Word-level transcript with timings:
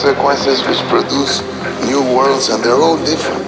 frequencies 0.00 0.66
which 0.66 0.78
produce 0.88 1.42
new 1.84 2.00
worlds 2.16 2.48
and 2.48 2.64
they're 2.64 2.80
all 2.80 2.96
different. 3.04 3.44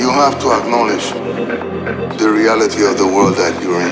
You 0.00 0.08
have 0.10 0.40
to 0.40 0.52
acknowledge 0.58 1.12
the 2.18 2.30
reality 2.30 2.86
of 2.86 2.96
the 2.96 3.06
world 3.06 3.36
that 3.36 3.62
you're 3.62 3.82
in. 3.82 3.91